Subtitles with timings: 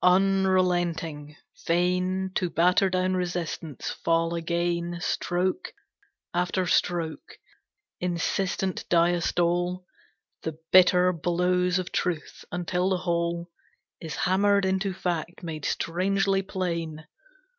[0.03, 5.73] Unrelenting, fain To batter down resistance, fall again Stroke
[6.33, 7.37] after stroke,
[7.99, 9.83] insistent diastole,
[10.41, 13.51] The bitter blows of truth, until the whole
[13.99, 17.05] Is hammered into fact made strangely plain.